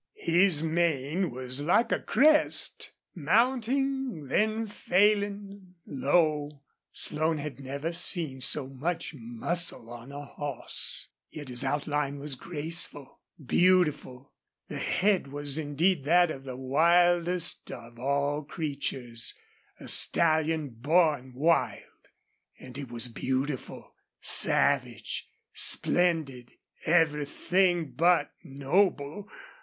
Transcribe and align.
His 0.17 0.63
mane 0.63 1.29
was 1.29 1.61
like 1.61 1.91
a 1.91 1.99
crest, 1.99 2.91
mounting, 3.13 4.25
then 4.29 4.65
failing 4.65 5.75
low. 5.85 6.63
Slone 6.91 7.37
had 7.37 7.59
never 7.59 7.91
seen 7.91 8.41
so 8.41 8.67
much 8.67 9.13
muscle 9.13 9.91
on 9.91 10.11
a 10.11 10.25
horse. 10.25 11.09
Yet 11.29 11.49
his 11.49 11.63
outline 11.63 12.17
was 12.17 12.33
graceful, 12.33 13.19
beautiful. 13.45 14.33
The 14.69 14.79
head 14.79 15.27
was 15.27 15.59
indeed 15.59 16.03
that 16.05 16.31
of 16.31 16.45
the 16.45 16.57
wildest 16.57 17.71
of 17.71 17.99
all 17.99 18.37
wild 18.37 18.49
creatures 18.49 19.35
a 19.79 19.87
stallion 19.87 20.69
born 20.69 21.31
wild 21.35 22.09
and 22.59 22.75
it 22.75 22.89
was 22.89 23.07
beautiful, 23.07 23.93
savage, 24.19 25.29
splendid, 25.53 26.53
everything 26.87 27.91
but 27.91 28.31
noble. 28.43 29.29